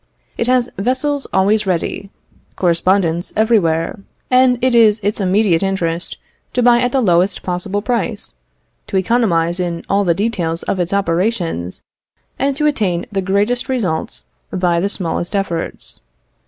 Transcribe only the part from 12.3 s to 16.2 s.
and to attain the greatest results by the smallest efforts.